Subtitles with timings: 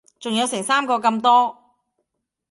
[0.19, 1.55] 仲有成三個咁多